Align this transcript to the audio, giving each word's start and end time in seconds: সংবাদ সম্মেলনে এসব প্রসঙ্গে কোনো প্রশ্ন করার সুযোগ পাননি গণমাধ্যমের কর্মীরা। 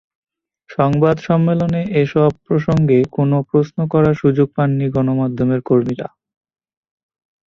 সংবাদ 0.69 1.15
সম্মেলনে 1.19 1.81
এসব 2.01 2.29
প্রসঙ্গে 2.45 2.99
কোনো 3.11 3.37
প্রশ্ন 3.49 3.77
করার 3.93 4.15
সুযোগ 4.21 4.47
পাননি 4.57 4.85
গণমাধ্যমের 4.95 5.61
কর্মীরা। 5.65 6.07